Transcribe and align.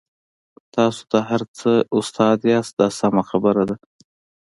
تاسو 0.75 1.01
د 1.13 1.15
هر 1.29 1.41
څه 1.57 1.71
استاد 1.97 2.37
یاست 2.53 2.73
دا 2.79 2.87
سمه 2.99 3.23
خبره 3.29 3.63
ده. 3.69 3.75